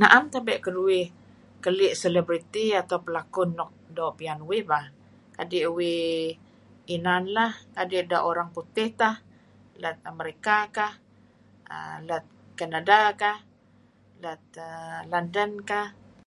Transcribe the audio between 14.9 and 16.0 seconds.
London kah.